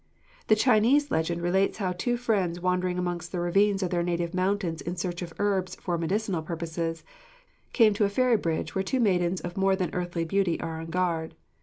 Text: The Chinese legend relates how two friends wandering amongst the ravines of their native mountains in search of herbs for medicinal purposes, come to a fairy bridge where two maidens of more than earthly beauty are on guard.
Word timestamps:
The 0.47 0.55
Chinese 0.55 1.11
legend 1.11 1.43
relates 1.43 1.77
how 1.77 1.91
two 1.93 2.17
friends 2.17 2.59
wandering 2.59 2.97
amongst 2.97 3.31
the 3.31 3.39
ravines 3.39 3.83
of 3.83 3.91
their 3.91 4.01
native 4.01 4.33
mountains 4.33 4.81
in 4.81 4.95
search 4.95 5.21
of 5.21 5.31
herbs 5.37 5.75
for 5.75 5.95
medicinal 5.95 6.41
purposes, 6.41 7.03
come 7.71 7.93
to 7.93 8.05
a 8.05 8.09
fairy 8.09 8.37
bridge 8.37 8.73
where 8.73 8.83
two 8.83 8.99
maidens 8.99 9.41
of 9.41 9.57
more 9.57 9.75
than 9.75 9.93
earthly 9.93 10.25
beauty 10.25 10.59
are 10.59 10.79
on 10.81 10.87
guard. 10.87 11.35